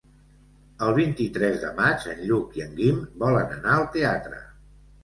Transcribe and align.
El 0.85 0.95
vint-i-tres 0.99 1.61
de 1.65 1.71
maig 1.81 2.09
en 2.15 2.25
Lluc 2.31 2.59
i 2.63 2.67
en 2.67 2.75
Guim 2.81 3.07
volen 3.27 3.57
anar 3.61 3.77
al 3.79 3.89
teatre. 3.99 4.47